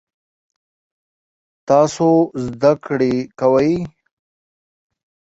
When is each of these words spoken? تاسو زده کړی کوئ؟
تاسو 1.67 2.07
زده 2.45 2.73
کړی 2.85 3.13
کوئ؟ 3.39 3.73